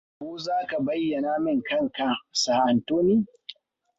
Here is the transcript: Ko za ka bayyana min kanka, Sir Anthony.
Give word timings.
Ko 0.17 0.27
za 0.43 0.57
ka 0.69 0.77
bayyana 0.85 1.31
min 1.43 1.59
kanka, 1.67 2.09
Sir 2.41 2.57
Anthony. 2.69 3.17